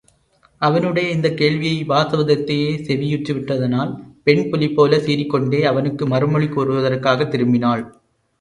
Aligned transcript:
அவனுடைய 0.61 1.09
இந்தக் 1.09 1.37
கேள்வியை 1.37 1.83
வாசவதத்தையே 1.83 2.71
செவியுற்று 2.87 3.33
விட்டதனால் 3.33 3.91
பெண் 4.23 4.43
புலிபோலச் 4.49 5.05
சீறிக்கொண்டே 5.05 5.61
அவனுக்கு 5.63 6.07
மறுமொழி 6.07 6.47
கூறுவதற்காகத் 6.47 7.31
திரும்பினாள். 7.31 7.85